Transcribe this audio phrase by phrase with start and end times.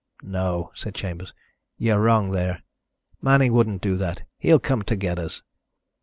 [0.23, 1.31] "No," said Chambers,
[1.77, 2.63] "you're wrong there.
[3.21, 4.23] Manning wouldn't do that.
[4.39, 5.43] He'll come to get us."